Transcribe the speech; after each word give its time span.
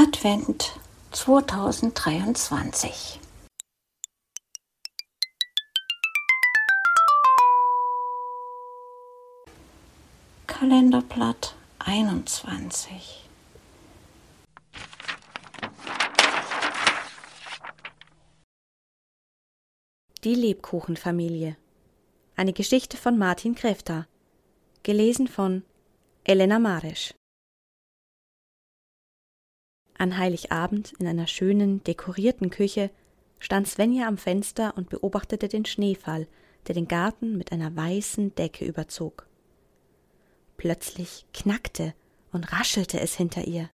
Advent 0.00 0.78
2023. 1.10 3.18
Kalenderblatt 10.46 11.56
21. 11.80 13.28
Die 20.22 20.34
Lebkuchenfamilie. 20.36 21.56
Eine 22.36 22.52
Geschichte 22.52 22.96
von 22.96 23.18
Martin 23.18 23.56
Kräfter. 23.56 24.06
Gelesen 24.84 25.26
von 25.26 25.64
Elena 26.22 26.60
Maresch. 26.60 27.17
An 29.98 30.16
Heiligabend 30.16 30.92
in 31.00 31.08
einer 31.08 31.26
schönen, 31.26 31.82
dekorierten 31.82 32.50
Küche 32.50 32.90
stand 33.40 33.66
Svenja 33.66 34.06
am 34.06 34.16
Fenster 34.16 34.76
und 34.76 34.88
beobachtete 34.90 35.48
den 35.48 35.64
Schneefall, 35.64 36.28
der 36.68 36.76
den 36.76 36.86
Garten 36.86 37.36
mit 37.36 37.50
einer 37.50 37.74
weißen 37.74 38.32
Decke 38.36 38.64
überzog. 38.64 39.26
Plötzlich 40.56 41.26
knackte 41.32 41.94
und 42.30 42.52
raschelte 42.52 43.00
es 43.00 43.16
hinter 43.16 43.44
ihr. 43.44 43.70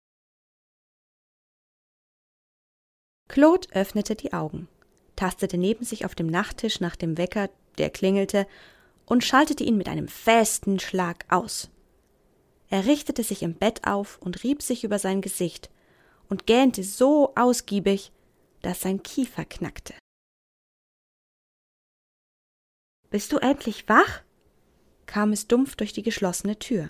Claude 3.27 3.67
öffnete 3.71 4.15
die 4.15 4.33
Augen, 4.33 4.67
tastete 5.15 5.57
neben 5.57 5.85
sich 5.85 6.05
auf 6.05 6.15
dem 6.15 6.27
Nachttisch 6.27 6.79
nach 6.79 6.95
dem 6.95 7.19
Wecker, 7.19 7.49
der 7.77 7.91
klingelte, 7.91 8.47
und 9.05 9.23
schaltete 9.23 9.63
ihn 9.63 9.77
mit 9.77 9.87
einem 9.87 10.07
festen 10.07 10.79
Schlag 10.79 11.25
aus. 11.29 11.69
Er 12.69 12.87
richtete 12.87 13.21
sich 13.23 13.43
im 13.43 13.53
Bett 13.53 13.85
auf 13.85 14.17
und 14.19 14.43
rieb 14.43 14.63
sich 14.63 14.83
über 14.83 14.97
sein 14.97 15.21
Gesicht 15.21 15.69
und 16.29 16.45
gähnte 16.45 16.83
so 16.83 17.33
ausgiebig, 17.35 18.11
dass 18.61 18.81
sein 18.81 19.03
Kiefer 19.03 19.45
knackte. 19.45 19.93
Bist 23.09 23.31
du 23.31 23.37
endlich 23.37 23.87
wach? 23.87 24.23
kam 25.05 25.31
es 25.31 25.47
dumpf 25.47 25.75
durch 25.75 25.93
die 25.93 26.03
geschlossene 26.03 26.57
Tür. 26.57 26.89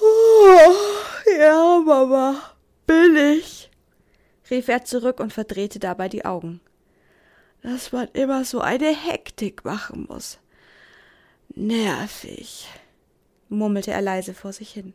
Oh, 0.00 0.72
ja, 1.38 1.80
Mama, 1.84 2.40
bin 2.86 3.16
ich, 3.16 3.70
rief 4.50 4.68
er 4.68 4.84
zurück 4.84 5.20
und 5.20 5.32
verdrehte 5.32 5.78
dabei 5.78 6.08
die 6.08 6.24
Augen. 6.24 6.60
Dass 7.62 7.92
man 7.92 8.08
immer 8.12 8.44
so 8.44 8.60
eine 8.60 8.94
Hektik 8.94 9.64
machen 9.64 10.06
muss. 10.08 10.38
Nervig, 11.54 12.66
murmelte 13.48 13.90
er 13.90 14.00
leise 14.00 14.34
vor 14.34 14.52
sich 14.52 14.72
hin. 14.72 14.94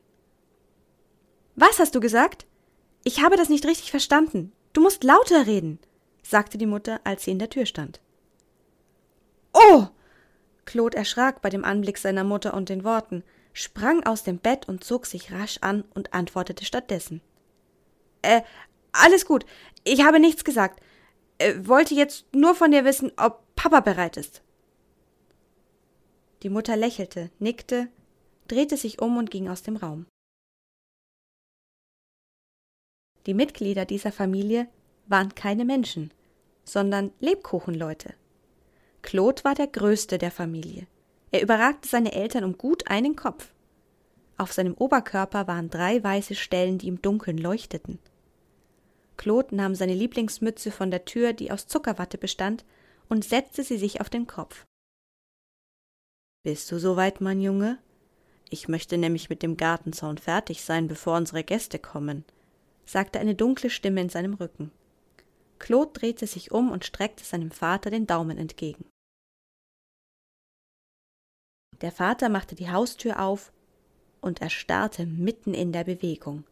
Was 1.59 1.79
hast 1.79 1.95
du 1.95 1.99
gesagt? 1.99 2.45
Ich 3.03 3.23
habe 3.23 3.35
das 3.35 3.49
nicht 3.49 3.65
richtig 3.65 3.89
verstanden. 3.89 4.51
Du 4.73 4.81
musst 4.81 5.03
lauter 5.03 5.47
reden, 5.47 5.79
sagte 6.21 6.59
die 6.59 6.67
Mutter, 6.67 7.01
als 7.03 7.23
sie 7.23 7.31
in 7.31 7.39
der 7.39 7.49
Tür 7.49 7.65
stand. 7.65 7.99
Oh! 9.53 9.87
Claude 10.65 10.95
erschrak 10.95 11.41
bei 11.41 11.49
dem 11.49 11.65
Anblick 11.65 11.97
seiner 11.97 12.23
Mutter 12.23 12.53
und 12.53 12.69
den 12.69 12.83
Worten, 12.83 13.23
sprang 13.53 14.05
aus 14.05 14.21
dem 14.21 14.37
Bett 14.37 14.67
und 14.67 14.83
zog 14.83 15.07
sich 15.07 15.31
rasch 15.31 15.57
an 15.61 15.83
und 15.95 16.13
antwortete 16.13 16.63
stattdessen. 16.63 17.21
Äh, 18.21 18.41
alles 18.91 19.25
gut. 19.25 19.43
Ich 19.83 20.03
habe 20.05 20.19
nichts 20.19 20.43
gesagt. 20.43 20.79
Äh, 21.39 21.55
wollte 21.63 21.95
jetzt 21.95 22.25
nur 22.35 22.53
von 22.53 22.69
dir 22.69 22.85
wissen, 22.85 23.11
ob 23.17 23.43
Papa 23.55 23.79
bereit 23.79 24.15
ist. 24.15 24.43
Die 26.43 26.49
Mutter 26.49 26.77
lächelte, 26.77 27.31
nickte, 27.39 27.87
drehte 28.47 28.77
sich 28.77 29.01
um 29.01 29.17
und 29.17 29.31
ging 29.31 29.49
aus 29.49 29.63
dem 29.63 29.75
Raum. 29.75 30.05
Die 33.27 33.33
Mitglieder 33.33 33.83
dieser 33.83 34.13
Familie 34.13 34.69
waren 35.07 35.35
keine 35.35 35.65
Menschen, 35.65 36.11
sondern 36.63 37.11
Lebkuchenleute. 37.19 38.13
Claude 39.01 39.43
war 39.43 39.53
der 39.53 39.67
größte 39.67 40.17
der 40.17 40.31
Familie. 40.31 40.87
Er 41.31 41.41
überragte 41.41 41.89
seine 41.89 42.13
Eltern 42.13 42.45
um 42.45 42.57
gut 42.57 42.87
einen 42.87 43.17
Kopf. 43.17 43.51
Auf 44.37 44.53
seinem 44.53 44.75
Oberkörper 44.75 45.45
waren 45.45 45.69
drei 45.69 46.01
weiße 46.01 46.35
Stellen, 46.35 46.77
die 46.77 46.87
im 46.87 47.01
Dunkeln 47.01 47.37
leuchteten. 47.37 47.99
Claude 49.17 49.55
nahm 49.55 49.75
seine 49.75 49.93
Lieblingsmütze 49.93 50.71
von 50.71 50.89
der 50.89 51.03
Tür, 51.03 51.33
die 51.33 51.51
aus 51.51 51.67
Zuckerwatte 51.67 52.17
bestand, 52.17 52.63
und 53.09 53.25
setzte 53.25 53.63
sie 53.63 53.77
sich 53.77 53.99
auf 53.99 54.09
den 54.09 54.27
Kopf. 54.27 54.63
Bist 56.43 56.71
du 56.71 56.79
soweit, 56.79 57.19
mein 57.19 57.41
Junge? 57.41 57.77
Ich 58.49 58.69
möchte 58.69 58.97
nämlich 58.97 59.29
mit 59.29 59.43
dem 59.43 59.57
Gartenzaun 59.57 60.17
fertig 60.17 60.63
sein, 60.63 60.87
bevor 60.87 61.17
unsere 61.17 61.43
Gäste 61.43 61.79
kommen, 61.79 62.23
sagte 62.87 63.19
eine 63.19 63.35
dunkle 63.35 63.69
Stimme 63.69 64.01
in 64.01 64.09
seinem 64.09 64.33
Rücken. 64.33 64.71
Claude 65.59 65.91
drehte 65.93 66.25
sich 66.25 66.51
um 66.51 66.71
und 66.71 66.85
streckte 66.85 67.23
seinem 67.23 67.51
Vater 67.51 67.91
den 67.91 68.07
Daumen 68.07 68.37
entgegen. 68.37 68.85
Der 71.81 71.91
Vater 71.91 72.29
machte 72.29 72.55
die 72.55 72.71
Haustür 72.71 73.21
auf 73.21 73.51
und 74.21 74.41
erstarrte 74.41 75.05
mitten 75.05 75.53
in 75.53 75.71
der 75.71 75.83
Bewegung. 75.83 76.43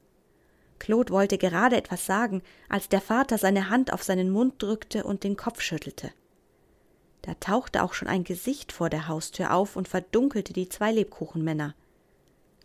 Claude 0.77 1.11
wollte 1.11 1.37
gerade 1.37 1.77
etwas 1.77 2.05
sagen, 2.05 2.43
als 2.69 2.89
der 2.89 3.01
Vater 3.01 3.37
seine 3.37 3.69
Hand 3.69 3.93
auf 3.93 4.03
seinen 4.03 4.29
Mund 4.29 4.61
drückte 4.61 5.03
und 5.03 5.23
den 5.23 5.37
Kopf 5.37 5.61
schüttelte. 5.61 6.11
Da 7.21 7.33
tauchte 7.35 7.81
auch 7.81 7.93
schon 7.93 8.07
ein 8.07 8.23
Gesicht 8.23 8.71
vor 8.71 8.89
der 8.89 9.07
Haustür 9.07 9.53
auf 9.53 9.75
und 9.75 9.87
verdunkelte 9.87 10.53
die 10.53 10.69
zwei 10.69 10.91
Lebkuchenmänner. 10.91 11.73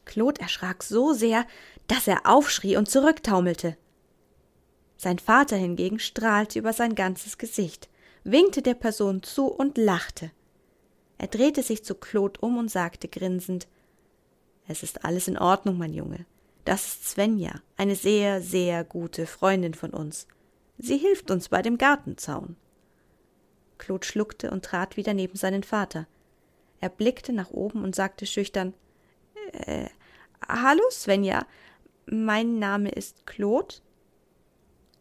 Claude 0.04 0.40
erschrak 0.40 0.82
so 0.82 1.12
sehr, 1.12 1.46
dass 1.86 2.06
er 2.06 2.26
aufschrie 2.26 2.76
und 2.76 2.88
zurücktaumelte. 2.88 3.76
Sein 4.96 5.18
Vater 5.18 5.56
hingegen 5.56 5.98
strahlte 5.98 6.58
über 6.58 6.72
sein 6.72 6.94
ganzes 6.94 7.38
Gesicht, 7.38 7.88
winkte 8.24 8.62
der 8.62 8.74
Person 8.74 9.22
zu 9.22 9.46
und 9.46 9.78
lachte. 9.78 10.30
Er 11.18 11.28
drehte 11.28 11.62
sich 11.62 11.84
zu 11.84 11.94
Claude 11.94 12.40
um 12.40 12.58
und 12.58 12.70
sagte 12.70 13.08
grinsend 13.08 13.66
Es 14.68 14.82
ist 14.82 15.04
alles 15.04 15.28
in 15.28 15.38
Ordnung, 15.38 15.78
mein 15.78 15.94
Junge. 15.94 16.26
Das 16.64 16.86
ist 16.86 17.08
Svenja, 17.08 17.60
eine 17.76 17.96
sehr, 17.96 18.42
sehr 18.42 18.84
gute 18.84 19.26
Freundin 19.26 19.74
von 19.74 19.90
uns. 19.90 20.26
Sie 20.78 20.98
hilft 20.98 21.30
uns 21.30 21.48
bei 21.48 21.62
dem 21.62 21.78
Gartenzaun. 21.78 22.56
Claude 23.78 24.06
schluckte 24.06 24.50
und 24.50 24.64
trat 24.64 24.96
wieder 24.96 25.14
neben 25.14 25.36
seinen 25.36 25.62
Vater. 25.62 26.06
Er 26.80 26.90
blickte 26.90 27.32
nach 27.32 27.50
oben 27.50 27.84
und 27.84 27.94
sagte 27.94 28.26
schüchtern 28.26 28.74
Äh, 29.52 29.88
hallo, 30.48 30.82
Svenja. 30.90 31.46
Mein 32.06 32.58
Name 32.58 32.90
ist 32.90 33.26
Claude. 33.26 33.76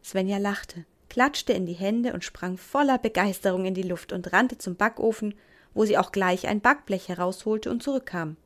Svenja 0.02 0.38
lachte, 0.38 0.86
klatschte 1.08 1.52
in 1.52 1.66
die 1.66 1.74
Hände 1.74 2.12
und 2.12 2.24
sprang 2.24 2.56
voller 2.56 2.98
Begeisterung 2.98 3.64
in 3.64 3.74
die 3.74 3.82
Luft 3.82 4.12
und 4.12 4.32
rannte 4.32 4.58
zum 4.58 4.76
Backofen, 4.76 5.34
wo 5.74 5.84
sie 5.84 5.98
auch 5.98 6.12
gleich 6.12 6.48
ein 6.48 6.60
Backblech 6.60 7.08
herausholte 7.08 7.70
und 7.70 7.82
zurückkam. 7.82 8.36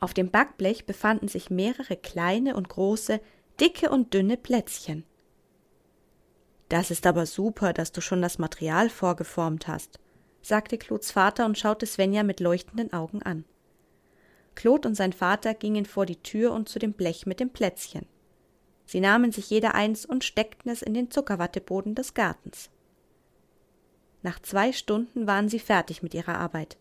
Auf 0.00 0.14
dem 0.14 0.30
Backblech 0.30 0.86
befanden 0.86 1.28
sich 1.28 1.50
mehrere 1.50 1.96
kleine 1.96 2.56
und 2.56 2.68
große, 2.68 3.20
dicke 3.60 3.90
und 3.90 4.14
dünne 4.14 4.36
Plätzchen. 4.36 5.04
Das 6.68 6.90
ist 6.90 7.06
aber 7.06 7.26
super, 7.26 7.72
dass 7.72 7.92
du 7.92 8.00
schon 8.00 8.22
das 8.22 8.38
Material 8.38 8.90
vorgeformt 8.90 9.68
hast, 9.68 9.98
sagte 10.42 10.78
Claudes 10.78 11.10
Vater 11.10 11.46
und 11.46 11.58
schaute 11.58 11.86
Svenja 11.86 12.22
mit 12.22 12.40
leuchtenden 12.40 12.92
Augen 12.92 13.22
an. 13.22 13.44
Claude 14.56 14.88
und 14.88 14.94
sein 14.96 15.12
Vater 15.12 15.54
gingen 15.54 15.84
vor 15.84 16.06
die 16.06 16.20
Tür 16.22 16.52
und 16.52 16.68
zu 16.68 16.80
dem 16.80 16.92
Blech 16.92 17.26
mit 17.26 17.38
dem 17.38 17.50
Plätzchen. 17.50 18.06
Sie 18.86 19.00
nahmen 19.00 19.30
sich 19.30 19.50
jeder 19.50 19.74
eins 19.74 20.04
und 20.04 20.24
steckten 20.24 20.70
es 20.70 20.82
in 20.82 20.94
den 20.94 21.10
Zuckerwatteboden 21.10 21.94
des 21.94 22.14
Gartens. 22.14 22.70
Nach 24.22 24.40
zwei 24.40 24.72
Stunden 24.72 25.26
waren 25.26 25.48
sie 25.48 25.60
fertig 25.60 26.02
mit 26.02 26.14
ihrer 26.14 26.38
Arbeit. 26.38 26.76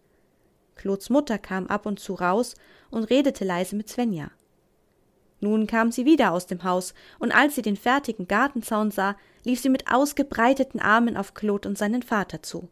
Claudes 0.76 1.10
Mutter 1.10 1.38
kam 1.38 1.68
ab 1.68 1.86
und 1.86 2.00
zu 2.00 2.14
raus 2.14 2.56
und 2.90 3.04
redete 3.04 3.46
leise 3.46 3.76
mit 3.76 3.90
Svenja. 3.90 4.32
Nun 5.42 5.68
kam 5.68 5.92
sie 5.92 6.06
wieder 6.06 6.32
aus 6.32 6.48
dem 6.48 6.64
Haus, 6.64 6.94
und 7.20 7.32
als 7.32 7.56
sie 7.56 7.62
den 7.62 7.76
fertigen 7.76 8.28
Gartenzaun 8.28 8.90
sah, 8.90 9.16
lief 9.44 9.60
sie 9.60 9.70
mit 9.70 9.92
ausgebreiteten 9.92 10.80
Armen 10.80 11.18
auf 11.18 11.34
Claude 11.34 11.68
und 11.68 11.78
seinen 11.78 12.02
Vater 12.02 12.42
zu. 12.42 12.70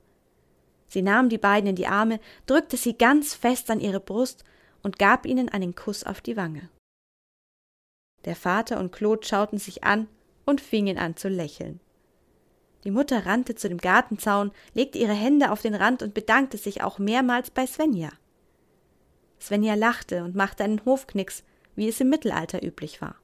Sie 0.88 1.02
nahm 1.02 1.30
die 1.30 1.38
beiden 1.38 1.70
in 1.70 1.76
die 1.76 1.88
Arme, 1.88 2.20
drückte 2.46 2.78
sie 2.78 2.98
ganz 2.98 3.34
fest 3.34 3.70
an 3.70 3.80
ihre 3.80 4.00
Brust 4.00 4.44
und 4.84 5.00
gab 5.00 5.26
ihnen 5.26 5.50
einen 5.50 5.76
Kuss 5.76 6.04
auf 6.04 6.22
die 6.22 6.38
Wange. 6.38 6.70
Der 8.26 8.36
Vater 8.36 8.80
und 8.80 8.92
Claude 8.92 9.26
schauten 9.26 9.58
sich 9.58 9.84
an 9.84 10.08
und 10.46 10.62
fingen 10.62 10.98
an 10.98 11.16
zu 11.18 11.30
lächeln. 11.30 11.80
Die 12.84 12.92
Mutter 12.92 13.26
rannte 13.26 13.56
zu 13.56 13.70
dem 13.70 13.78
Gartenzaun, 13.78 14.52
legte 14.74 14.98
ihre 14.98 15.14
Hände 15.14 15.52
auf 15.52 15.62
den 15.62 15.74
Rand 15.74 16.04
und 16.04 16.14
bedankte 16.14 16.58
sich 16.58 16.84
auch 16.84 17.00
mehrmals 17.00 17.50
bei 17.50 17.66
Svenja. 17.66 18.10
Svenja 19.40 19.74
lachte 19.76 20.24
und 20.24 20.36
machte 20.36 20.64
einen 20.64 20.84
Hofknicks, 20.86 21.44
wie 21.76 21.88
es 21.88 22.00
im 22.00 22.10
Mittelalter 22.10 22.64
üblich 22.64 23.02
war. 23.02 23.16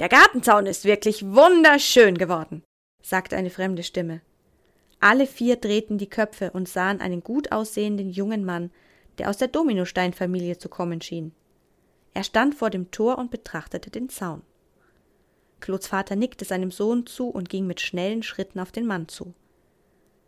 Der 0.00 0.08
Gartenzaun 0.08 0.66
ist 0.66 0.84
wirklich 0.84 1.24
wunderschön 1.24 2.18
geworden, 2.18 2.64
sagte 3.02 3.36
eine 3.36 3.50
fremde 3.50 3.82
Stimme. 3.82 4.22
Alle 4.98 5.26
vier 5.26 5.56
drehten 5.56 5.98
die 5.98 6.08
Köpfe 6.08 6.50
und 6.50 6.68
sahen 6.68 7.00
einen 7.00 7.22
gut 7.22 7.52
aussehenden 7.52 8.10
jungen 8.10 8.44
Mann, 8.44 8.70
der 9.18 9.30
aus 9.30 9.38
der 9.38 9.48
Dominosteinfamilie 9.48 10.58
zu 10.58 10.68
kommen 10.68 11.00
schien. 11.00 11.32
Er 12.12 12.24
stand 12.24 12.54
vor 12.54 12.70
dem 12.70 12.90
Tor 12.90 13.18
und 13.18 13.30
betrachtete 13.30 13.90
den 13.90 14.08
Zaun. 14.08 14.42
Claudes 15.60 15.86
Vater 15.86 16.16
nickte 16.16 16.44
seinem 16.44 16.70
Sohn 16.70 17.06
zu 17.06 17.28
und 17.28 17.48
ging 17.48 17.66
mit 17.66 17.80
schnellen 17.80 18.22
Schritten 18.22 18.60
auf 18.60 18.70
den 18.70 18.86
Mann 18.86 19.08
zu. 19.08 19.34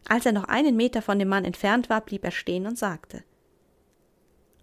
Als 0.09 0.25
er 0.25 0.33
noch 0.33 0.44
einen 0.44 0.77
Meter 0.77 1.03
von 1.03 1.19
dem 1.19 1.29
Mann 1.29 1.44
entfernt 1.44 1.91
war, 1.91 2.00
blieb 2.00 2.25
er 2.25 2.31
stehen 2.31 2.67
und 2.67 2.79
sagte 2.79 3.23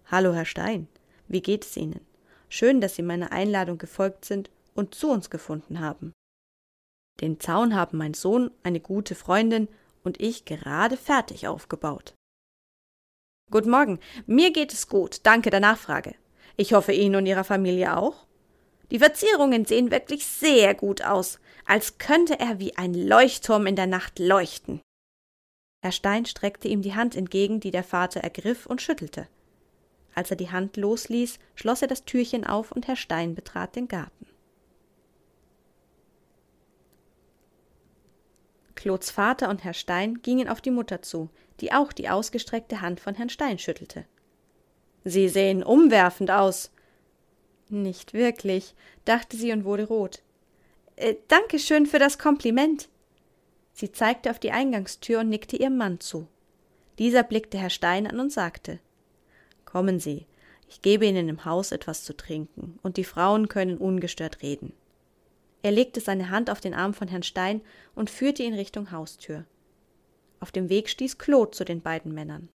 Hallo, 0.06 0.32
Herr 0.32 0.44
Stein, 0.44 0.88
wie 1.28 1.40
geht 1.40 1.64
es 1.64 1.76
Ihnen? 1.76 2.00
Schön, 2.48 2.80
dass 2.80 2.94
Sie 2.94 3.02
meiner 3.02 3.32
Einladung 3.32 3.78
gefolgt 3.78 4.24
sind 4.24 4.50
und 4.74 4.94
zu 4.94 5.10
uns 5.10 5.30
gefunden 5.30 5.80
haben. 5.80 6.12
Den 7.20 7.40
Zaun 7.40 7.74
haben 7.74 7.98
mein 7.98 8.14
Sohn, 8.14 8.50
eine 8.62 8.80
gute 8.80 9.14
Freundin 9.14 9.68
und 10.02 10.20
ich 10.20 10.44
gerade 10.44 10.96
fertig 10.96 11.46
aufgebaut. 11.46 12.13
Guten 13.50 13.70
Morgen, 13.70 14.00
mir 14.26 14.52
geht 14.52 14.72
es 14.72 14.88
gut, 14.88 15.20
danke 15.22 15.50
der 15.50 15.60
Nachfrage. 15.60 16.14
Ich 16.56 16.72
hoffe 16.72 16.92
Ihnen 16.92 17.16
und 17.16 17.26
Ihrer 17.26 17.44
Familie 17.44 17.96
auch. 17.96 18.26
Die 18.90 18.98
Verzierungen 18.98 19.64
sehen 19.64 19.90
wirklich 19.90 20.26
sehr 20.26 20.74
gut 20.74 21.02
aus, 21.02 21.40
als 21.66 21.98
könnte 21.98 22.38
er 22.40 22.58
wie 22.58 22.76
ein 22.76 22.94
Leuchtturm 22.94 23.66
in 23.66 23.76
der 23.76 23.86
Nacht 23.86 24.18
leuchten. 24.18 24.80
Herr 25.82 25.92
Stein 25.92 26.24
streckte 26.24 26.68
ihm 26.68 26.80
die 26.80 26.94
Hand 26.94 27.14
entgegen, 27.14 27.60
die 27.60 27.70
der 27.70 27.84
Vater 27.84 28.20
ergriff 28.20 28.66
und 28.66 28.80
schüttelte. 28.80 29.28
Als 30.14 30.30
er 30.30 30.36
die 30.36 30.50
Hand 30.50 30.76
losließ, 30.76 31.38
schloss 31.54 31.82
er 31.82 31.88
das 31.88 32.04
Türchen 32.04 32.46
auf 32.46 32.72
und 32.72 32.88
Herr 32.88 32.96
Stein 32.96 33.34
betrat 33.34 33.76
den 33.76 33.88
Garten. 33.88 34.26
Claudes 38.74 39.10
Vater 39.10 39.48
und 39.48 39.64
Herr 39.64 39.74
Stein 39.74 40.22
gingen 40.22 40.48
auf 40.48 40.60
die 40.60 40.70
Mutter 40.70 41.02
zu, 41.02 41.30
die 41.60 41.72
auch 41.72 41.92
die 41.92 42.08
ausgestreckte 42.08 42.80
Hand 42.80 43.00
von 43.00 43.14
Herrn 43.14 43.28
Stein 43.28 43.58
schüttelte. 43.58 44.04
Sie 45.04 45.28
sehen 45.28 45.62
umwerfend 45.62 46.30
aus. 46.30 46.70
Nicht 47.68 48.14
wirklich, 48.14 48.74
dachte 49.04 49.36
sie 49.36 49.52
und 49.52 49.64
wurde 49.64 49.86
rot. 49.86 50.22
Äh, 50.96 51.14
danke 51.28 51.58
schön 51.58 51.86
für 51.86 51.98
das 51.98 52.18
Kompliment. 52.18 52.88
Sie 53.72 53.92
zeigte 53.92 54.30
auf 54.30 54.38
die 54.38 54.52
Eingangstür 54.52 55.20
und 55.20 55.28
nickte 55.28 55.56
ihrem 55.56 55.76
Mann 55.76 56.00
zu. 56.00 56.28
Dieser 56.98 57.22
blickte 57.22 57.58
Herr 57.58 57.70
Stein 57.70 58.06
an 58.06 58.20
und 58.20 58.32
sagte 58.32 58.78
Kommen 59.64 59.98
Sie, 59.98 60.26
ich 60.68 60.82
gebe 60.82 61.06
Ihnen 61.06 61.28
im 61.28 61.44
Haus 61.44 61.72
etwas 61.72 62.04
zu 62.04 62.16
trinken, 62.16 62.78
und 62.82 62.96
die 62.96 63.04
Frauen 63.04 63.48
können 63.48 63.76
ungestört 63.76 64.42
reden. 64.42 64.72
Er 65.62 65.72
legte 65.72 66.00
seine 66.00 66.30
Hand 66.30 66.50
auf 66.50 66.60
den 66.60 66.74
Arm 66.74 66.94
von 66.94 67.08
Herrn 67.08 67.22
Stein 67.22 67.62
und 67.94 68.10
führte 68.10 68.42
ihn 68.42 68.54
Richtung 68.54 68.90
Haustür. 68.90 69.44
Auf 70.44 70.52
dem 70.52 70.68
Weg 70.68 70.90
stieß 70.90 71.16
Claude 71.16 71.52
zu 71.52 71.64
den 71.64 71.80
beiden 71.80 72.12
Männern. 72.12 72.50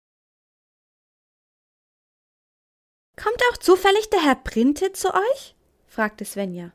Kommt 3.15 3.39
auch 3.51 3.57
zufällig 3.57 4.09
der 4.09 4.23
Herr 4.23 4.33
Printe 4.33 4.91
zu 4.91 5.13
euch? 5.13 5.55
fragte 5.85 6.25
Svenja. 6.25 6.73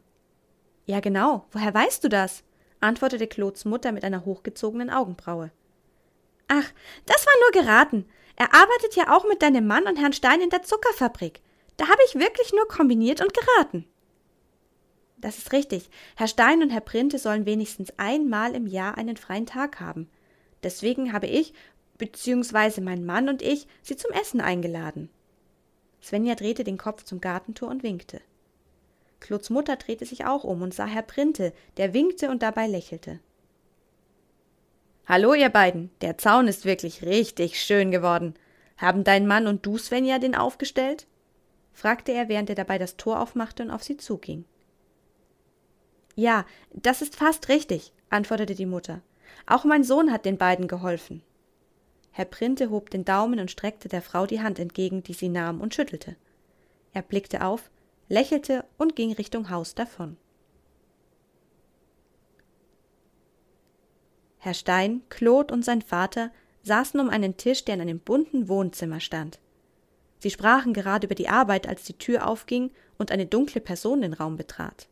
Ja, 0.86 1.00
genau. 1.00 1.48
Woher 1.50 1.74
weißt 1.74 2.04
du 2.04 2.08
das? 2.08 2.44
antwortete 2.78 3.26
Claudes 3.26 3.64
Mutter 3.64 3.90
mit 3.90 4.04
einer 4.04 4.24
hochgezogenen 4.24 4.88
Augenbraue. 4.88 5.50
Ach, 6.46 6.72
das 7.06 7.26
war 7.26 7.34
nur 7.40 7.64
geraten. 7.64 8.08
Er 8.36 8.54
arbeitet 8.54 8.94
ja 8.94 9.12
auch 9.12 9.26
mit 9.26 9.42
deinem 9.42 9.66
Mann 9.66 9.88
und 9.88 9.96
Herrn 9.96 10.12
Stein 10.12 10.40
in 10.40 10.50
der 10.50 10.62
Zuckerfabrik. 10.62 11.40
Da 11.76 11.88
habe 11.88 12.02
ich 12.06 12.14
wirklich 12.14 12.52
nur 12.52 12.68
kombiniert 12.68 13.20
und 13.20 13.34
geraten. 13.34 13.84
Das 15.16 15.38
ist 15.38 15.50
richtig. 15.50 15.90
Herr 16.14 16.28
Stein 16.28 16.62
und 16.62 16.70
Herr 16.70 16.80
Printe 16.82 17.18
sollen 17.18 17.46
wenigstens 17.46 17.92
einmal 17.98 18.54
im 18.54 18.68
Jahr 18.68 18.96
einen 18.96 19.16
freien 19.16 19.46
Tag 19.46 19.80
haben. 19.80 20.08
Deswegen 20.62 21.12
habe 21.12 21.26
ich, 21.26 21.54
beziehungsweise 21.98 22.80
mein 22.80 23.04
Mann 23.04 23.28
und 23.28 23.42
ich, 23.42 23.66
sie 23.82 23.96
zum 23.96 24.10
Essen 24.12 24.40
eingeladen. 24.40 25.10
Svenja 26.02 26.34
drehte 26.34 26.64
den 26.64 26.78
Kopf 26.78 27.04
zum 27.04 27.20
Gartentor 27.20 27.68
und 27.68 27.82
winkte. 27.82 28.20
Kluds 29.20 29.50
Mutter 29.50 29.76
drehte 29.76 30.06
sich 30.06 30.24
auch 30.24 30.44
um 30.44 30.62
und 30.62 30.72
sah 30.72 30.86
Herr 30.86 31.02
Printe, 31.02 31.52
der 31.76 31.92
winkte 31.92 32.30
und 32.30 32.42
dabei 32.42 32.66
lächelte. 32.66 33.20
Hallo, 35.06 35.34
ihr 35.34 35.50
beiden. 35.50 35.90
Der 36.00 36.16
Zaun 36.18 36.48
ist 36.48 36.64
wirklich 36.64 37.02
richtig 37.02 37.60
schön 37.60 37.90
geworden. 37.90 38.34
Haben 38.78 39.04
dein 39.04 39.26
Mann 39.26 39.46
und 39.46 39.66
du, 39.66 39.76
Svenja, 39.76 40.18
den 40.18 40.34
aufgestellt? 40.34 41.06
fragte 41.72 42.12
er, 42.12 42.28
während 42.28 42.48
er 42.48 42.56
dabei 42.56 42.78
das 42.78 42.96
Tor 42.96 43.20
aufmachte 43.20 43.62
und 43.62 43.70
auf 43.70 43.82
sie 43.82 43.96
zuging. 43.96 44.44
Ja, 46.14 46.46
das 46.72 47.02
ist 47.02 47.16
fast 47.16 47.48
richtig, 47.48 47.92
antwortete 48.08 48.54
die 48.54 48.66
Mutter. 48.66 49.02
Auch 49.46 49.64
mein 49.64 49.84
Sohn 49.84 50.12
hat 50.12 50.24
den 50.24 50.38
beiden 50.38 50.68
geholfen. 50.68 51.22
Herr 52.12 52.24
Printe 52.24 52.70
hob 52.70 52.90
den 52.90 53.04
Daumen 53.04 53.38
und 53.40 53.50
streckte 53.50 53.88
der 53.88 54.02
Frau 54.02 54.26
die 54.26 54.40
Hand 54.40 54.58
entgegen, 54.58 55.02
die 55.02 55.14
sie 55.14 55.28
nahm 55.28 55.60
und 55.60 55.74
schüttelte. 55.74 56.16
Er 56.92 57.02
blickte 57.02 57.44
auf, 57.44 57.70
lächelte 58.08 58.64
und 58.78 58.96
ging 58.96 59.12
Richtung 59.12 59.50
Haus 59.50 59.74
davon. 59.74 60.16
Herr 64.38 64.54
Stein, 64.54 65.02
Claude 65.08 65.52
und 65.52 65.64
sein 65.64 65.82
Vater 65.82 66.32
saßen 66.62 66.98
um 66.98 67.10
einen 67.10 67.36
Tisch, 67.36 67.64
der 67.64 67.74
in 67.74 67.82
einem 67.82 68.00
bunten 68.00 68.48
Wohnzimmer 68.48 69.00
stand. 69.00 69.38
Sie 70.18 70.30
sprachen 70.30 70.74
gerade 70.74 71.06
über 71.06 71.14
die 71.14 71.28
Arbeit, 71.28 71.66
als 71.66 71.84
die 71.84 71.96
Tür 71.96 72.26
aufging 72.26 72.70
und 72.98 73.10
eine 73.10 73.26
dunkle 73.26 73.60
Person 73.60 74.02
den 74.02 74.12
Raum 74.12 74.36
betrat. 74.36 74.88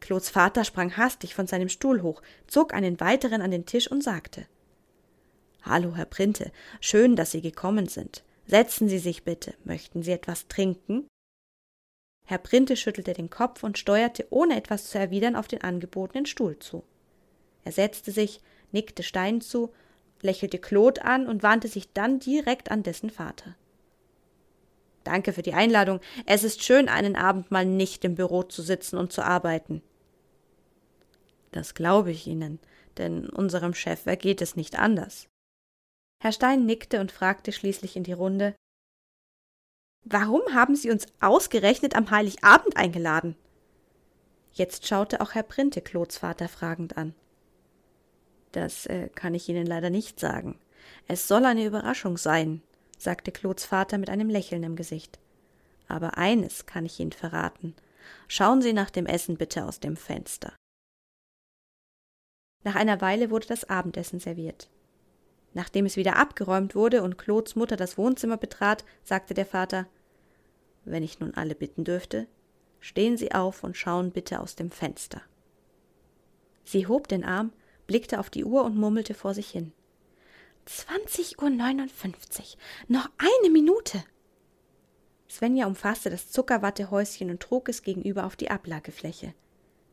Claudes 0.00 0.30
Vater 0.30 0.64
sprang 0.64 0.96
hastig 0.96 1.34
von 1.34 1.46
seinem 1.46 1.68
Stuhl 1.68 2.02
hoch, 2.02 2.22
zog 2.46 2.74
einen 2.74 3.00
weiteren 3.00 3.42
an 3.42 3.50
den 3.50 3.66
Tisch 3.66 3.90
und 3.90 4.02
sagte 4.02 4.46
Hallo, 5.62 5.96
Herr 5.96 6.04
Printe, 6.04 6.52
schön, 6.80 7.16
dass 7.16 7.32
Sie 7.32 7.40
gekommen 7.42 7.88
sind. 7.88 8.22
Setzen 8.46 8.88
Sie 8.88 9.00
sich 9.00 9.24
bitte. 9.24 9.54
Möchten 9.64 10.04
Sie 10.04 10.12
etwas 10.12 10.46
trinken? 10.46 11.08
Herr 12.24 12.38
Printe 12.38 12.76
schüttelte 12.76 13.14
den 13.14 13.30
Kopf 13.30 13.64
und 13.64 13.78
steuerte, 13.78 14.26
ohne 14.30 14.56
etwas 14.56 14.88
zu 14.90 14.98
erwidern, 14.98 15.34
auf 15.34 15.48
den 15.48 15.62
angebotenen 15.62 16.26
Stuhl 16.26 16.58
zu. 16.58 16.84
Er 17.64 17.72
setzte 17.72 18.12
sich, 18.12 18.40
nickte 18.70 19.02
Stein 19.02 19.40
zu, 19.40 19.72
lächelte 20.22 20.58
Claude 20.58 21.04
an 21.04 21.26
und 21.26 21.42
wandte 21.42 21.68
sich 21.68 21.92
dann 21.92 22.20
direkt 22.20 22.70
an 22.70 22.82
dessen 22.82 23.10
Vater. 23.10 23.56
Danke 25.06 25.32
für 25.32 25.42
die 25.42 25.54
Einladung. 25.54 26.00
Es 26.26 26.42
ist 26.42 26.64
schön, 26.64 26.88
einen 26.88 27.14
Abend 27.14 27.52
mal 27.52 27.64
nicht 27.64 28.04
im 28.04 28.16
Büro 28.16 28.42
zu 28.42 28.60
sitzen 28.60 28.96
und 28.96 29.12
zu 29.12 29.22
arbeiten. 29.22 29.82
Das 31.52 31.74
glaube 31.74 32.10
ich 32.10 32.26
Ihnen, 32.26 32.58
denn 32.98 33.28
unserem 33.28 33.72
Chef 33.72 34.04
ergeht 34.06 34.42
es 34.42 34.56
nicht 34.56 34.76
anders. 34.76 35.28
Herr 36.20 36.32
Stein 36.32 36.66
nickte 36.66 37.00
und 37.00 37.12
fragte 37.12 37.52
schließlich 37.52 37.94
in 37.94 38.02
die 38.02 38.14
Runde 38.14 38.56
Warum 40.04 40.42
haben 40.52 40.74
Sie 40.74 40.90
uns 40.90 41.06
ausgerechnet 41.20 41.94
am 41.94 42.10
Heiligabend 42.10 42.76
eingeladen? 42.76 43.36
Jetzt 44.52 44.88
schaute 44.88 45.20
auch 45.20 45.34
Herr 45.34 45.44
Printe 45.44 45.82
Claudes 45.82 46.18
Vater 46.18 46.48
fragend 46.48 46.96
an. 46.96 47.14
Das 48.50 48.86
äh, 48.86 49.08
kann 49.14 49.34
ich 49.34 49.48
Ihnen 49.48 49.66
leider 49.66 49.90
nicht 49.90 50.18
sagen. 50.18 50.58
Es 51.06 51.28
soll 51.28 51.44
eine 51.44 51.64
Überraschung 51.64 52.16
sein, 52.16 52.62
sagte 52.96 53.32
Claudes 53.32 53.64
Vater 53.64 53.98
mit 53.98 54.10
einem 54.10 54.30
Lächeln 54.30 54.62
im 54.62 54.76
Gesicht. 54.76 55.18
Aber 55.88 56.18
eines 56.18 56.66
kann 56.66 56.86
ich 56.86 56.98
Ihnen 56.98 57.12
verraten. 57.12 57.74
Schauen 58.28 58.62
Sie 58.62 58.72
nach 58.72 58.90
dem 58.90 59.06
Essen 59.06 59.36
bitte 59.36 59.64
aus 59.64 59.80
dem 59.80 59.96
Fenster. 59.96 60.52
Nach 62.64 62.74
einer 62.74 63.00
Weile 63.00 63.30
wurde 63.30 63.46
das 63.46 63.68
Abendessen 63.68 64.18
serviert. 64.18 64.68
Nachdem 65.54 65.86
es 65.86 65.96
wieder 65.96 66.16
abgeräumt 66.16 66.74
wurde 66.74 67.02
und 67.02 67.18
Claudes 67.18 67.56
Mutter 67.56 67.76
das 67.76 67.96
Wohnzimmer 67.96 68.36
betrat, 68.36 68.84
sagte 69.04 69.34
der 69.34 69.46
Vater 69.46 69.86
wenn 70.86 71.02
ich 71.02 71.18
nun 71.18 71.34
alle 71.34 71.54
bitten 71.54 71.84
dürfte, 71.84 72.28
stehen 72.80 73.16
Sie 73.16 73.32
auf 73.32 73.64
und 73.64 73.76
schauen 73.76 74.12
bitte 74.12 74.40
aus 74.40 74.54
dem 74.54 74.70
Fenster. 74.70 75.20
Sie 76.64 76.86
hob 76.86 77.08
den 77.08 77.24
Arm, 77.24 77.52
blickte 77.86 78.20
auf 78.20 78.30
die 78.30 78.44
Uhr 78.44 78.64
und 78.64 78.76
murmelte 78.76 79.12
vor 79.12 79.34
sich 79.34 79.50
hin. 79.50 79.72
Zwanzig 80.66 81.40
Uhr 81.40 81.48
neunundfünfzig. 81.48 82.58
Noch 82.88 83.08
eine 83.18 83.50
Minute. 83.50 84.02
Svenja 85.30 85.66
umfasste 85.66 86.10
das 86.10 86.32
Zuckerwattehäuschen 86.32 87.30
und 87.30 87.40
trug 87.40 87.68
es 87.68 87.82
gegenüber 87.82 88.26
auf 88.26 88.34
die 88.34 88.50
Ablagefläche. 88.50 89.32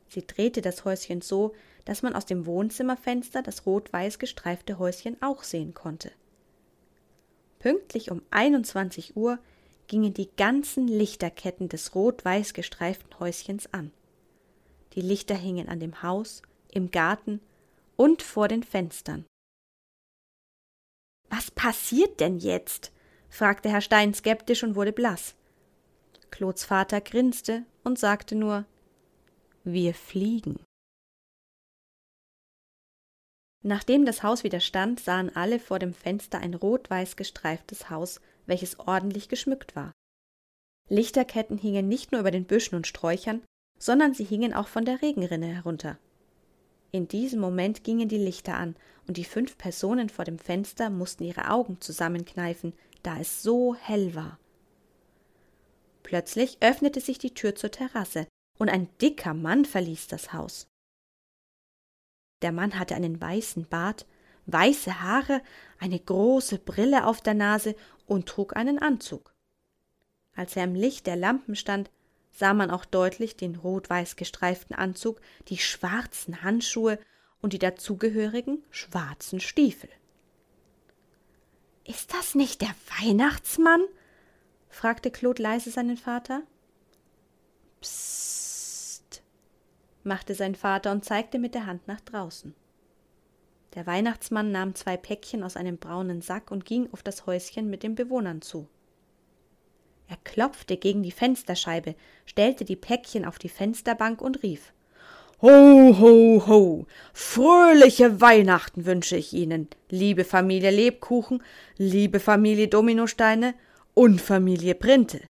Sie 0.08 0.26
drehte 0.26 0.62
das 0.62 0.84
Häuschen 0.84 1.22
so, 1.22 1.54
dass 1.86 2.02
man 2.02 2.16
aus 2.16 2.26
dem 2.26 2.48
Wohnzimmerfenster 2.48 3.44
das 3.44 3.68
rot-weiß 3.68 4.18
gestreifte 4.18 4.80
Häuschen 4.80 5.16
auch 5.22 5.44
sehen 5.44 5.76
konnte. 5.76 6.12
Pünktlich 7.60 8.10
um 8.10 8.24
einundzwanzig 8.32 9.16
Uhr 9.16 9.38
gingen 9.86 10.16
die 10.16 10.30
ganzen 10.36 10.88
Lichterketten 10.88 11.70
des 11.70 11.94
rot-weiß 11.94 12.54
gestreiften 12.54 13.20
Häuschens 13.20 13.72
an. 13.72 13.92
Die 14.94 15.02
Lichter 15.02 15.36
hingen 15.36 15.70
an 15.70 15.80
dem 15.80 16.02
Haus, 16.02 16.42
im 16.72 16.90
Garten 16.90 17.42
und 17.96 18.24
vor 18.24 18.48
den 18.48 18.64
Fenstern. 18.64 19.26
Was 21.36 21.50
passiert 21.50 22.20
denn 22.20 22.38
jetzt? 22.38 22.92
fragte 23.28 23.68
Herr 23.68 23.82
Stein 23.82 24.14
skeptisch 24.14 24.64
und 24.64 24.76
wurde 24.76 24.94
blass. 24.94 25.34
Claudes 26.30 26.64
Vater 26.64 27.02
grinste 27.02 27.66
und 27.84 27.98
sagte 27.98 28.36
nur 28.36 28.66
Wir 29.64 29.96
fliegen. 29.96 30.64
Nachdem 33.64 34.06
das 34.06 34.22
Haus 34.22 34.44
wieder 34.44 34.60
stand, 34.60 35.00
sahen 35.00 35.36
alle 35.36 35.60
vor 35.60 35.80
dem 35.80 35.96
Fenster 35.96 36.38
ein 36.38 36.54
rot-weiß 36.54 37.16
gestreiftes 37.16 37.90
Haus 37.90 38.22
welches 38.46 38.78
ordentlich 38.80 39.28
geschmückt 39.28 39.76
war. 39.76 39.92
Lichterketten 40.88 41.58
hingen 41.58 41.88
nicht 41.88 42.12
nur 42.12 42.22
über 42.22 42.30
den 42.30 42.46
Büschen 42.46 42.76
und 42.76 42.86
Sträuchern, 42.86 43.42
sondern 43.80 44.14
sie 44.14 44.26
hingen 44.26 44.54
auch 44.54 44.68
von 44.68 44.86
der 44.86 45.02
Regenrinne 45.02 45.48
herunter. 45.48 45.98
In 46.92 47.08
diesem 47.08 47.40
Moment 47.40 47.84
gingen 47.84 48.08
die 48.08 48.20
Lichter 48.20 48.54
an, 48.56 48.76
und 49.08 49.18
die 49.18 49.26
fünf 49.26 49.58
Personen 49.58 50.10
vor 50.10 50.26
dem 50.26 50.40
Fenster 50.40 50.90
mussten 50.90 51.24
ihre 51.24 51.50
Augen 51.50 51.82
zusammenkneifen, 51.82 52.74
da 53.02 53.20
es 53.20 53.42
so 53.44 53.76
hell 53.76 54.16
war. 54.16 54.40
Plötzlich 56.04 56.58
öffnete 56.62 57.02
sich 57.02 57.18
die 57.18 57.34
Tür 57.34 57.56
zur 57.56 57.72
Terrasse, 57.72 58.28
und 58.60 58.70
ein 58.70 58.88
dicker 59.00 59.34
Mann 59.34 59.66
verließ 59.66 60.08
das 60.08 60.32
Haus. 60.32 60.68
Der 62.42 62.52
Mann 62.52 62.78
hatte 62.78 62.96
einen 62.96 63.20
weißen 63.20 63.68
Bart, 63.68 64.06
weiße 64.46 65.02
Haare, 65.02 65.42
eine 65.80 66.00
große 66.00 66.60
Brille 66.60 67.08
auf 67.08 67.22
der 67.22 67.34
Nase 67.34 67.76
und 68.06 68.28
trug 68.28 68.56
einen 68.56 68.80
Anzug. 68.80 69.34
Als 70.36 70.56
er 70.56 70.66
im 70.66 70.76
Licht 70.76 71.08
der 71.08 71.16
Lampen 71.16 71.56
stand, 71.56 71.90
sah 72.32 72.54
man 72.54 72.72
auch 72.72 72.86
deutlich 72.86 73.38
den 73.38 73.56
rot-weiß 73.56 74.16
gestreiften 74.16 74.76
Anzug, 74.76 75.22
die 75.48 75.58
schwarzen 75.58 76.44
Handschuhe 76.44 77.00
und 77.44 77.54
die 77.54 77.60
dazugehörigen 77.60 78.64
schwarzen 78.72 79.40
Stiefel. 79.40 79.90
Ist 81.86 82.14
das 82.14 82.34
nicht 82.34 82.62
der 82.62 82.74
Weihnachtsmann? 83.00 83.82
fragte 84.70 85.12
Claude 85.12 85.44
leise 85.44 85.70
seinen 85.70 85.98
Vater. 85.98 86.42
Psst, 87.82 89.22
machte 90.04 90.34
sein 90.34 90.56
Vater 90.56 90.92
und 90.92 91.04
zeigte 91.04 91.38
mit 91.38 91.54
der 91.54 91.66
Hand 91.66 91.86
nach 91.86 92.00
draußen. 92.00 92.56
Der 93.76 93.86
Weihnachtsmann 93.86 94.52
nahm 94.52 94.74
zwei 94.74 94.96
Päckchen 94.96 95.44
aus 95.44 95.58
einem 95.58 95.78
braunen 95.78 96.22
Sack 96.22 96.50
und 96.50 96.66
ging 96.66 96.92
auf 96.94 97.04
das 97.04 97.26
Häuschen 97.26 97.70
mit 97.70 97.84
den 97.84 97.96
Bewohnern 97.96 98.42
zu. 98.42 98.70
Er 100.08 100.18
klopfte 100.24 100.78
gegen 100.78 101.04
die 101.04 101.12
Fensterscheibe, 101.12 101.96
stellte 102.26 102.64
die 102.64 102.76
Päckchen 102.78 103.26
auf 103.26 103.38
die 103.38 103.50
Fensterbank 103.50 104.22
und 104.22 104.44
rief 104.44 104.74
Ho, 105.44 105.94
ho, 106.00 106.48
ho. 106.48 106.88
Fröhliche 107.12 108.22
Weihnachten 108.22 108.86
wünsche 108.86 109.18
ich 109.18 109.34
Ihnen, 109.34 109.68
liebe 109.90 110.24
Familie 110.24 110.72
Lebkuchen, 110.72 111.44
liebe 111.76 112.22
Familie 112.22 112.70
Dominosteine 112.70 113.54
und 113.94 114.22
Familie 114.22 114.74
Printe. 114.74 115.28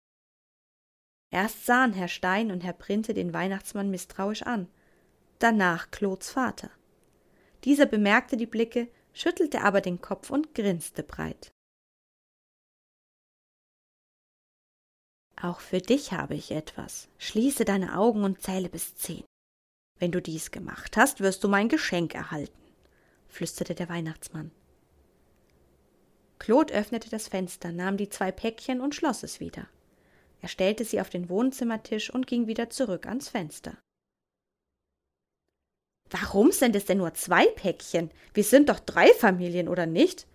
Erst 1.33 1.67
sahen 1.67 1.93
Herr 1.93 2.07
Stein 2.07 2.53
und 2.53 2.63
Herr 2.63 2.73
Printe 2.73 3.15
den 3.15 3.33
Weihnachtsmann 3.33 3.91
misstrauisch 3.91 4.43
an, 4.43 4.69
danach 5.41 5.91
Klods 5.91 6.31
Vater. 6.31 6.71
Dieser 7.65 7.87
bemerkte 7.87 8.37
die 8.37 8.47
Blicke, 8.47 8.87
schüttelte 9.13 9.63
aber 9.63 9.81
den 9.81 10.01
Kopf 10.01 10.31
und 10.31 10.55
grinste 10.55 11.03
breit. 11.03 11.51
Auch 15.43 15.59
für 15.59 15.81
dich 15.81 16.13
habe 16.13 16.37
ich 16.37 16.53
etwas. 16.53 17.09
Schließe 17.19 17.65
deine 17.65 17.99
Augen 17.99 18.23
und 18.23 18.41
zähle 18.41 18.69
bis 18.69 18.95
zehn. 18.95 19.25
Wenn 19.99 20.13
du 20.13 20.21
dies 20.21 20.51
gemacht 20.51 20.97
hast, 20.97 21.21
wirst 21.21 21.43
du 21.43 21.49
mein 21.49 21.69
Geschenk 21.69 22.15
erhalten, 22.15 22.61
flüsterte 23.29 23.75
der 23.75 23.89
Weihnachtsmann. 23.89 24.51
Claude 26.39 26.75
öffnete 26.75 27.09
das 27.09 27.29
Fenster, 27.29 27.73
nahm 27.73 27.97
die 27.97 28.09
zwei 28.09 28.31
Päckchen 28.31 28.81
und 28.81 28.95
schloss 28.95 29.23
es 29.23 29.41
wieder. 29.41 29.69
Er 30.43 30.49
stellte 30.49 30.85
sie 30.85 31.01
auf 31.01 31.09
den 31.09 31.29
Wohnzimmertisch 31.29 32.11
und 32.11 32.27
ging 32.27 32.47
wieder 32.47 32.69
zurück 32.69 33.07
ans 33.07 33.29
Fenster. 33.29 33.79
Warum 36.11 36.53
sind 36.53 36.77
es 36.77 36.85
denn 36.85 36.99
nur 36.99 37.15
zwei 37.15 37.47
Päckchen? 37.47 38.11
Wir 38.33 38.45
sind 38.45 38.69
doch 38.69 38.79
drei 38.79 39.13
Familien, 39.15 39.69
oder 39.69 39.87
nicht? 39.87 40.27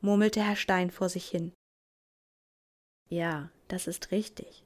murmelte 0.00 0.42
Herr 0.42 0.56
Stein 0.56 0.90
vor 0.90 1.08
sich 1.08 1.26
hin. 1.26 1.52
Ja, 3.08 3.50
das 3.68 3.86
ist 3.86 4.10
richtig. 4.10 4.64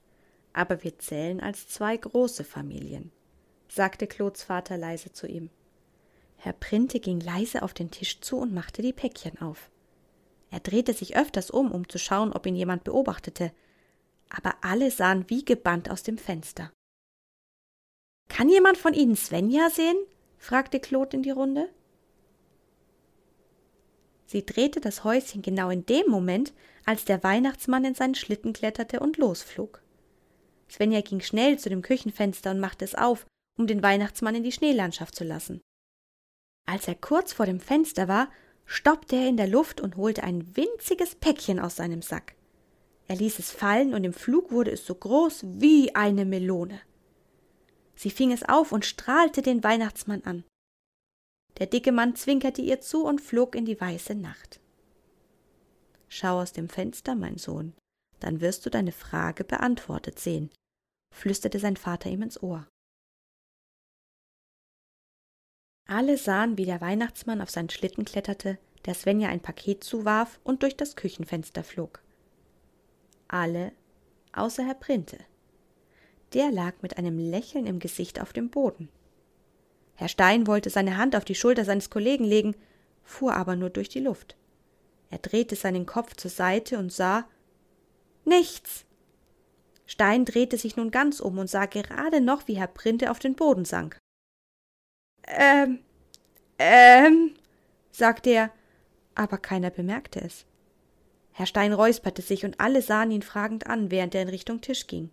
Aber 0.53 0.83
wir 0.83 0.99
zählen 0.99 1.41
als 1.41 1.69
zwei 1.69 1.97
große 1.97 2.43
Familien, 2.43 3.13
sagte 3.71 4.07
Claudes 4.07 4.43
Vater 4.43 4.77
leise 4.77 5.13
zu 5.13 5.27
ihm. 5.27 5.51
Herr 6.37 6.53
Printe 6.53 7.01
ging 7.01 7.21
leise 7.21 7.63
auf 7.63 7.75
den 7.75 7.91
Tisch 7.91 8.21
zu 8.21 8.39
und 8.39 8.53
machte 8.53 8.83
die 8.83 8.93
Päckchen 8.93 9.41
auf. 9.41 9.71
Er 10.51 10.61
drehte 10.61 10.95
sich 10.95 11.17
öfters 11.17 11.51
um, 11.51 11.71
um 11.71 11.89
zu 11.89 11.99
schauen, 11.99 12.33
ob 12.33 12.47
ihn 12.47 12.57
jemand 12.57 12.83
beobachtete, 12.85 13.53
aber 14.29 14.55
alle 14.63 14.91
sahen 14.91 15.29
wie 15.29 15.45
gebannt 15.45 15.91
aus 15.91 16.03
dem 16.03 16.19
Fenster. 16.19 16.73
Kann 18.29 18.49
jemand 18.49 18.79
von 18.79 18.95
Ihnen 18.95 19.17
Svenja 19.17 19.71
sehen? 19.71 19.97
fragte 20.39 20.81
Claude 20.81 21.17
in 21.17 21.23
die 21.23 21.31
Runde. 21.31 21.69
Sie 24.27 24.47
drehte 24.47 24.81
das 24.81 25.05
Häuschen 25.05 25.43
genau 25.43 25.71
in 25.71 25.85
dem 25.87 26.07
Moment, 26.09 26.53
als 26.87 27.05
der 27.05 27.23
Weihnachtsmann 27.23 27.85
in 27.85 27.95
seinen 27.95 28.15
Schlitten 28.15 28.53
kletterte 28.53 29.01
und 29.01 29.19
losflog. 29.19 29.83
Svenja 30.71 31.01
ging 31.01 31.21
schnell 31.21 31.59
zu 31.59 31.69
dem 31.69 31.83
Küchenfenster 31.83 32.53
und 32.53 32.61
machte 32.61 32.85
es 32.85 32.95
auf, 32.95 33.27
um 33.61 33.67
den 33.67 33.83
Weihnachtsmann 33.83 34.35
in 34.35 34.43
die 34.43 34.53
Schneelandschaft 34.53 35.15
zu 35.15 35.23
lassen. 35.23 35.61
Als 36.67 36.89
er 36.89 36.95
kurz 36.95 37.35
vor 37.35 37.45
dem 37.45 37.61
Fenster 37.61 38.09
war, 38.09 38.33
stoppte 38.65 39.17
er 39.17 39.29
in 39.29 39.37
der 39.37 39.49
Luft 39.49 39.83
und 39.83 39.97
holte 39.97 40.23
ein 40.23 40.57
winziges 40.57 41.15
Päckchen 41.15 41.61
aus 41.61 41.77
seinem 41.77 42.01
Sack. 42.01 42.37
Er 43.07 43.17
ließ 43.17 43.39
es 43.39 43.51
fallen 43.51 43.93
und 43.93 44.05
im 44.05 44.15
Flug 44.15 44.51
wurde 44.51 44.71
es 44.71 44.87
so 44.87 44.95
groß 44.95 45.43
wie 45.61 45.95
eine 45.95 46.25
Melone. 46.25 46.81
Sie 47.97 48.11
fing 48.11 48.33
es 48.33 48.49
auf 48.49 48.73
und 48.73 48.87
strahlte 48.87 49.43
den 49.43 49.63
Weihnachtsmann 49.63 50.23
an. 50.25 50.45
Der 51.59 51.67
dicke 51.67 51.93
Mann 51.93 52.17
zwinkerte 52.17 52.63
ihr 52.63 52.81
zu 52.81 53.05
und 53.05 53.21
flog 53.21 53.55
in 53.55 53.67
die 53.67 53.79
weiße 53.79 54.15
Nacht. 54.15 54.59
Schau 56.09 56.41
aus 56.41 56.53
dem 56.53 56.71
Fenster, 56.71 57.15
mein 57.15 57.37
Sohn, 57.37 57.75
dann 58.21 58.41
wirst 58.41 58.65
du 58.65 58.71
deine 58.71 58.93
Frage 58.93 59.45
beantwortet 59.45 60.19
sehen, 60.19 60.51
flüsterte 61.15 61.59
sein 61.59 61.77
Vater 61.77 62.09
ihm 62.09 62.23
ins 62.23 62.43
Ohr. 62.43 62.67
Alle 65.91 66.17
sahen, 66.19 66.57
wie 66.57 66.67
der 66.67 66.81
Weihnachtsmann 66.81 67.41
auf 67.41 67.51
seinen 67.51 67.69
Schlitten 67.69 68.05
kletterte, 68.05 68.59
der 68.87 68.95
Svenja 68.95 69.29
ein 69.29 69.41
Paket 69.41 69.83
zuwarf 69.83 70.39
und 70.45 70.63
durch 70.63 70.77
das 70.77 70.95
Küchenfenster 70.95 71.65
flog. 71.65 72.01
Alle 73.27 73.73
außer 74.33 74.65
Herr 74.65 74.75
Printe. 74.75 75.19
Der 76.33 76.53
lag 76.53 76.75
mit 76.81 76.97
einem 76.97 77.19
Lächeln 77.19 77.67
im 77.67 77.81
Gesicht 77.81 78.21
auf 78.21 78.33
dem 78.33 78.51
Boden. 78.51 78.89
Herr 79.97 80.07
Stein 80.07 80.47
wollte 80.47 80.71
seine 80.71 80.97
Hand 80.97 81.17
auf 81.17 81.25
die 81.25 81.35
Schulter 81.35 81.65
seines 81.65 81.91
Kollegen 81.91 82.25
legen, 82.25 82.55
fuhr 83.03 83.35
aber 83.35 83.57
nur 83.57 83.71
durch 83.71 83.89
die 83.89 83.99
Luft. 83.99 84.37
Er 85.11 85.19
drehte 85.19 85.57
seinen 85.57 85.87
Kopf 85.87 86.15
zur 86.15 86.31
Seite 86.31 86.79
und 86.79 86.93
sah 86.93 87.29
nichts. 88.25 88.85
Stein 89.87 90.25
drehte 90.25 90.57
sich 90.57 90.77
nun 90.77 90.93
ganz 90.93 91.19
um 91.19 91.37
und 91.39 91.51
sah 91.51 91.67
gerade 91.67 92.21
noch, 92.21 92.47
wie 92.47 92.59
Herr 92.59 92.69
Printe 92.69 93.11
auf 93.11 93.19
den 93.19 93.35
Boden 93.35 93.65
sank. 93.65 93.99
Ähm, 95.31 95.81
ähm, 96.59 97.35
sagte 97.91 98.31
er, 98.31 98.51
aber 99.15 99.39
keiner 99.39 99.71
bemerkte 99.71 100.21
es. 100.21 100.45
Herr 101.33 101.47
Stein 101.47 101.73
räusperte 101.73 102.23
sich 102.23 102.45
und 102.45 102.61
alle 102.61 102.83
sahen 102.83 103.11
ihn 103.11 103.23
fragend 103.23 103.67
an, 103.67 103.91
während 103.91 104.15
er 104.15 104.23
in 104.23 104.29
Richtung 104.29 104.61
Tisch 104.61 104.87
ging. 104.87 105.11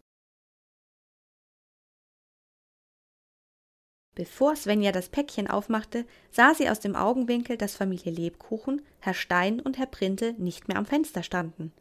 Bevor 4.16 4.56
Svenja 4.56 4.92
das 4.92 5.10
Päckchen 5.10 5.48
aufmachte, 5.48 6.06
sah 6.32 6.56
sie 6.56 6.70
aus 6.70 6.80
dem 6.80 6.96
Augenwinkel, 6.96 7.56
dass 7.56 7.76
Familie 7.76 8.12
Lebkuchen, 8.12 8.82
Herr 9.00 9.14
Stein 9.14 9.60
und 9.60 9.78
Herr 9.78 9.86
Printe 9.86 10.34
nicht 10.40 10.68
mehr 10.68 10.78
am 10.78 10.88
Fenster 10.88 11.22
standen. 11.22 11.72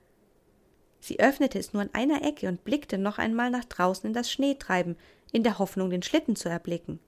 Sie 1.00 1.18
öffnete 1.18 1.58
es 1.58 1.72
nur 1.72 1.82
an 1.82 1.94
einer 1.94 2.22
Ecke 2.22 2.48
und 2.48 2.62
blickte 2.62 2.98
noch 2.98 3.16
einmal 3.18 3.50
nach 3.50 3.64
draußen 3.64 4.06
in 4.06 4.12
das 4.12 4.30
Schneetreiben, 4.30 4.96
in 5.32 5.44
der 5.44 5.58
Hoffnung, 5.58 5.88
den 5.88 6.02
Schlitten 6.02 6.36
zu 6.36 6.50
erblicken. 6.50 7.00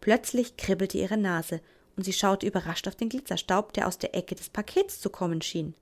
Plötzlich 0.00 0.56
kribbelte 0.56 0.98
ihre 0.98 1.16
Nase, 1.16 1.60
und 1.96 2.04
sie 2.04 2.12
schaute 2.12 2.46
überrascht 2.46 2.88
auf 2.88 2.96
den 2.96 3.08
Glitzerstaub, 3.08 3.72
der 3.72 3.88
aus 3.88 3.98
der 3.98 4.14
Ecke 4.14 4.34
des 4.34 4.50
Pakets 4.50 5.00
zu 5.00 5.10
kommen 5.10 5.40
schien. 5.40 5.74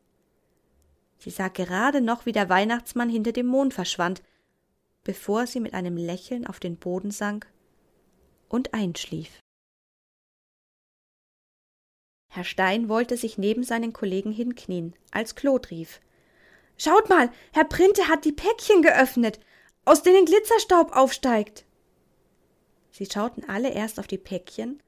Sie 1.19 1.31
sah 1.31 1.49
gerade 1.49 2.01
noch, 2.01 2.27
wie 2.27 2.33
der 2.33 2.49
Weihnachtsmann 2.49 3.09
hinter 3.09 3.33
dem 3.33 3.47
Mond 3.47 3.75
verschwand, 3.75 4.23
bevor 5.03 5.47
sie 5.47 5.61
mit 5.61 5.75
einem 5.75 5.97
Lächeln 5.97 6.47
auf 6.47 6.61
den 6.61 6.77
Boden 6.77 7.11
sank 7.11 7.47
und 8.49 8.75
einschlief. 8.75 9.41
Herr 12.31 12.45
Stein 12.45 12.89
wollte 12.89 13.17
sich 13.17 13.39
neben 13.39 13.63
seinen 13.63 13.93
Kollegen 13.93 14.33
hinknien, 14.33 14.95
als 15.13 15.35
Claude 15.35 15.71
rief 15.71 16.01
Schaut 16.77 17.09
mal, 17.09 17.31
Herr 17.53 17.65
Printe 17.65 18.09
hat 18.09 18.25
die 18.25 18.33
Päckchen 18.33 18.83
geöffnet, 18.83 19.39
aus 19.85 20.03
denen 20.03 20.25
Glitzerstaub 20.25 20.97
aufsteigt. 20.97 21.65
Sie 22.97 23.07
schauten 23.07 23.43
alle 23.49 23.73
erst 23.73 23.99
auf 23.99 24.07
die 24.07 24.19
Päckchen, 24.19 24.81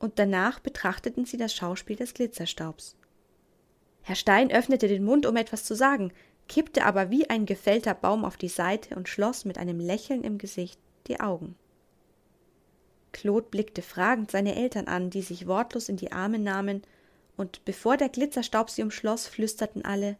und 0.00 0.18
danach 0.18 0.58
betrachteten 0.58 1.26
sie 1.26 1.36
das 1.36 1.54
Schauspiel 1.54 1.94
des 1.94 2.12
Glitzerstaubs. 2.12 2.96
Herr 4.02 4.16
Stein 4.16 4.50
öffnete 4.50 4.88
den 4.88 5.04
Mund, 5.04 5.26
um 5.26 5.36
etwas 5.36 5.62
zu 5.62 5.76
sagen, 5.76 6.12
kippte 6.48 6.84
aber 6.84 7.08
wie 7.08 7.30
ein 7.30 7.46
gefällter 7.46 7.94
Baum 7.94 8.24
auf 8.24 8.36
die 8.36 8.48
Seite 8.48 8.96
und 8.96 9.08
schloss 9.08 9.44
mit 9.44 9.58
einem 9.58 9.78
Lächeln 9.78 10.24
im 10.24 10.38
Gesicht 10.38 10.80
die 11.06 11.20
Augen. 11.20 11.54
Claude 13.12 13.46
blickte 13.48 13.80
fragend 13.80 14.32
seine 14.32 14.56
Eltern 14.56 14.88
an, 14.88 15.10
die 15.10 15.22
sich 15.22 15.46
wortlos 15.46 15.88
in 15.88 15.96
die 15.96 16.10
Arme 16.10 16.40
nahmen, 16.40 16.82
und 17.36 17.64
bevor 17.64 17.96
der 17.96 18.08
Glitzerstaub 18.08 18.70
sie 18.70 18.82
umschloss, 18.82 19.28
flüsterten 19.28 19.84
alle 19.84 20.16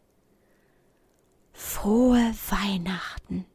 Frohe 1.53 2.33
Weihnachten. 2.51 3.47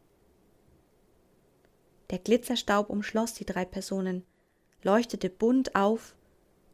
Der 2.11 2.19
Glitzerstaub 2.19 2.89
umschloss 2.89 3.33
die 3.33 3.45
drei 3.45 3.63
Personen, 3.63 4.25
leuchtete 4.83 5.29
bunt 5.29 5.75
auf 5.75 6.13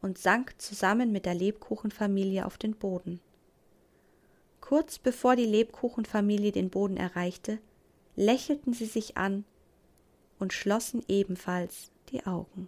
und 0.01 0.17
sank 0.17 0.59
zusammen 0.59 1.11
mit 1.11 1.27
der 1.27 1.35
Lebkuchenfamilie 1.35 2.45
auf 2.45 2.57
den 2.57 2.75
Boden. 2.75 3.21
Kurz 4.61 4.97
bevor 4.97 5.35
die 5.35 5.45
Lebkuchenfamilie 5.45 6.51
den 6.51 6.69
Boden 6.71 6.97
erreichte, 6.97 7.59
lächelten 8.15 8.73
sie 8.73 8.85
sich 8.85 9.15
an 9.15 9.45
und 10.39 10.53
schlossen 10.53 11.03
ebenfalls 11.07 11.91
die 12.09 12.25
Augen. 12.25 12.67